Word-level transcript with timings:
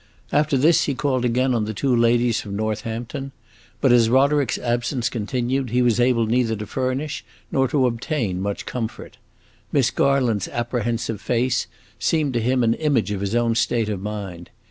After 0.31 0.57
this 0.57 0.85
he 0.85 0.95
called 0.95 1.23
again 1.23 1.53
on 1.53 1.65
the 1.65 1.75
two 1.75 1.95
ladies 1.95 2.41
from 2.41 2.55
Northampton, 2.55 3.33
but, 3.81 3.91
as 3.91 4.09
Roderick's 4.09 4.57
absence 4.57 5.09
continued, 5.09 5.69
he 5.69 5.83
was 5.83 5.99
able 5.99 6.25
neither 6.25 6.55
to 6.55 6.65
furnish 6.65 7.23
nor 7.51 7.67
to 7.67 7.85
obtain 7.85 8.41
much 8.41 8.65
comfort. 8.65 9.17
Miss 9.71 9.91
Garland's 9.91 10.47
apprehensive 10.47 11.21
face 11.21 11.67
seemed 11.99 12.33
to 12.33 12.41
him 12.41 12.63
an 12.63 12.73
image 12.73 13.11
of 13.11 13.21
his 13.21 13.35
own 13.35 13.53
state 13.53 13.89
of 13.89 14.01
mind. 14.01 14.49